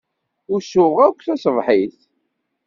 [0.53, 1.97] Usuɣ akk taṣebḥit.